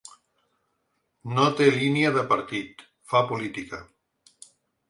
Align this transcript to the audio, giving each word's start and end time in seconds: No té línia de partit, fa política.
No 1.33 1.43
té 1.59 1.67
línia 1.75 2.13
de 2.17 2.25
partit, 2.33 2.81
fa 3.13 3.25
política. 3.33 3.83